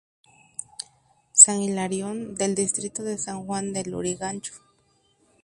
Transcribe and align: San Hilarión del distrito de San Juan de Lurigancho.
San 1.31 1.61
Hilarión 1.61 2.33
del 2.33 2.55
distrito 2.55 3.03
de 3.03 3.19
San 3.19 3.45
Juan 3.45 3.71
de 3.71 3.83
Lurigancho. 3.83 4.53